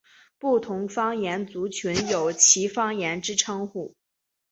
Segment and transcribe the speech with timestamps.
[0.39, 3.93] 不同方言族群有其方言之称呼。